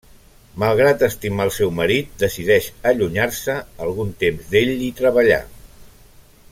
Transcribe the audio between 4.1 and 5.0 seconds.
temps d'ell i